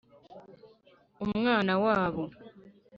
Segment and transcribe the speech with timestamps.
[1.25, 2.23] umwana wabo!